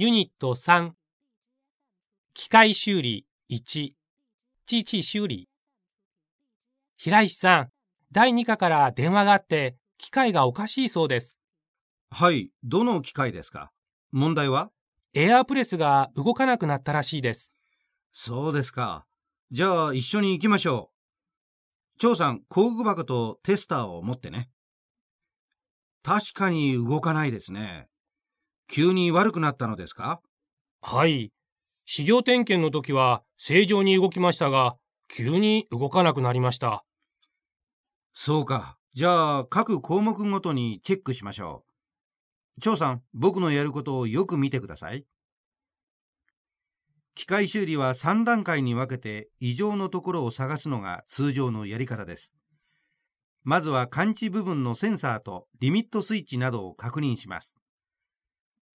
[0.00, 0.92] ユニット3
[2.32, 3.94] 機械修理1
[4.64, 5.48] 機器修理
[6.96, 7.68] 平石さん、
[8.12, 11.40] 第2課から電話があって機械がおかしいそうです。
[12.10, 13.72] はい、どの機械ですか？
[14.12, 14.70] 問題は？
[15.14, 17.56] エアープレスが動かなくなったらしいです。
[18.12, 19.04] そうですか。
[19.50, 20.92] じゃあ一緒に行きましょ
[21.96, 21.98] う。
[21.98, 24.48] 張さん、工具箱とテスターを持ってね。
[26.04, 27.88] 確かに動かないですね。
[28.68, 30.20] 急に悪くなったのですか？
[30.82, 31.32] はい。
[31.86, 34.76] 試乗点検の時は正常に動きましたが、
[35.08, 36.84] 急に動かなくなりました。
[38.12, 38.76] そうか。
[38.92, 41.64] じゃあ各項目ごとにチェックしましょ
[42.58, 42.60] う。
[42.60, 45.06] 張さん、僕のやることをよく見てください。
[47.14, 52.34] 機械修理は3段階に分けて異常のところを探すのが通常のやり方です。
[53.44, 57.54] まずは感知部分のセンサーとリミットスイッチなどを確認します。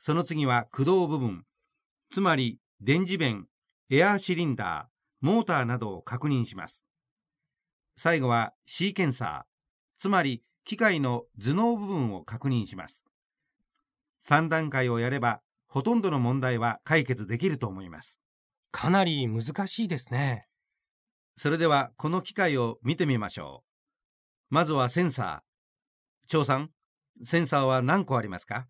[0.00, 1.44] その次は駆動部分、
[2.08, 3.48] つまり電磁弁、
[3.90, 6.84] エアーシリンダー、モーターなどを確認します。
[7.96, 13.02] 最後はシーケンサー、つまり機械の頭脳部分を確認します。
[14.22, 18.20] 3段階をやれば、ほとんどの問題は解決できると思います。
[18.70, 20.46] かなり難しいですね。
[21.36, 23.64] それでは、この機械を見てみましょ
[24.50, 24.54] う。
[24.54, 26.28] まずはセンサー。
[26.28, 26.70] 張さん、
[27.24, 28.68] センサーは何個ありますか？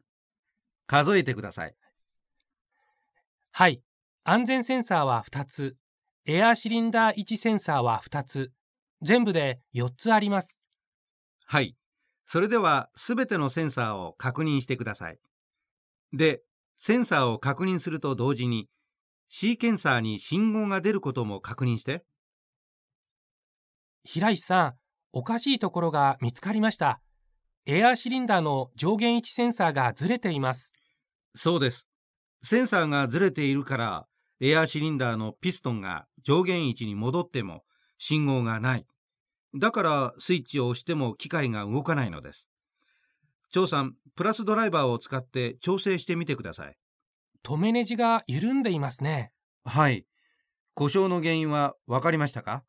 [0.88, 1.76] 数えてください。
[3.52, 3.82] はい。
[4.24, 5.76] 安全センサーは2つ。
[6.24, 8.52] エアーシリンダー1センサーは2つ。
[9.02, 10.60] 全部で4つあります。
[11.44, 11.76] はい。
[12.24, 15.18] それでは、すべてのセンサーを確認してください。
[16.12, 16.42] で、
[16.76, 18.68] センサーを確認すると同時に、
[19.28, 22.04] シーケンサーに信号が出ることも確認して。
[24.04, 24.74] 平石さん、
[25.12, 27.00] おかしいところが見つかりました。
[27.66, 30.72] エアーシリンダーの上限位置センサーがずれています。
[31.34, 31.88] そうです。
[32.42, 34.06] センサーがずれているから、
[34.40, 37.64] エアーシリンダーのピストンが上限位置に戻っても
[37.98, 38.86] 信号がない。
[39.58, 42.48] だからスイッチを押しても機械が動かないのです。
[43.50, 46.76] 張さん、プラスドライバーを使って調整してみてください。
[47.42, 49.32] 止めネジが緩んでいますね。
[49.64, 50.04] はい。
[50.74, 52.62] 故障の原因は分かりましたか？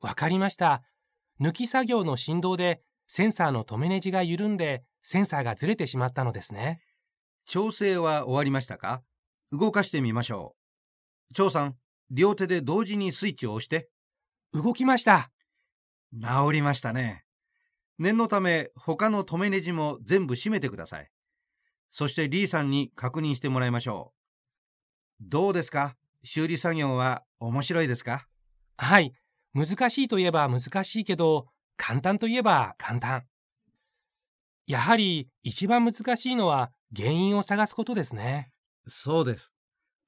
[0.00, 0.82] わかりました。
[1.40, 6.80] 抜き作業の振動でセンサーの止めネジが緩んでセンサーがずれてしまったのですね。
[7.46, 9.02] 調整は終わりましたか？
[9.52, 10.56] 動かしてみましょ
[11.30, 11.34] う。
[11.34, 11.76] 張さん、
[12.10, 13.88] 両手で同時にスイッチを押して。
[14.52, 15.30] 動きました。
[16.12, 17.24] 治りましたね。
[17.98, 21.10] 念のため他の止めネジも全部閉めてください。
[21.90, 24.12] そしてリーさんに確認してもらいましょ
[25.20, 25.24] う。
[25.28, 25.94] どうですか？
[26.24, 28.26] 修理作業は面白いですか？
[28.76, 29.12] はい。
[29.54, 31.46] 難しいといえば難しいけど、
[31.76, 33.24] 簡単といえば簡単。
[34.66, 38.50] やはり一番難しいのは原因を探すことですね。
[38.86, 39.52] そうです。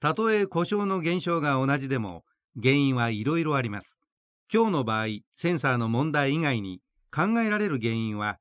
[0.00, 2.24] たとえ故障の現象が同じでも
[2.60, 3.96] 原因はいろいろあります。
[4.52, 6.80] 今日の場合、センサーの問題以外に
[7.14, 8.38] 考えられる原因は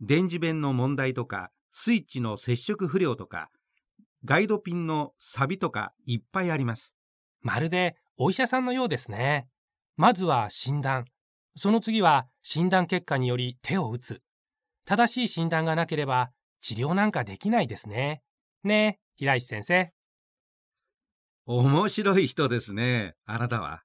[0.00, 3.50] 電磁弁の問題とかスイッチの接触不良とか
[4.24, 6.94] ガイドピンの錆とかいっぱいあります。
[7.40, 9.48] まるでお医者さんのようですね。
[9.96, 11.06] まずは診断。
[11.56, 14.22] その次は診断結果により手を打つ。
[14.84, 16.30] 正しい診断がなければ
[16.62, 18.22] 治療なんかできないですね。
[18.62, 19.92] ねえ、平石先生。
[21.44, 23.82] 面白い人ですね、あなたは。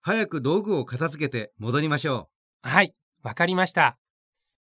[0.00, 2.30] 早く道具を片付けて戻りましょ
[2.64, 2.68] う。
[2.68, 3.98] はい、わかりました。